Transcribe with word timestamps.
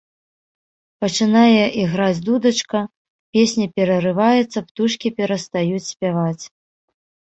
Пачынае 1.03 1.65
іграць 1.81 2.23
дудачка, 2.29 2.79
песня 3.37 3.65
перарываецца, 3.75 4.59
птушкі 4.71 5.09
перастаюць 5.21 5.87
спяваць. 5.93 6.43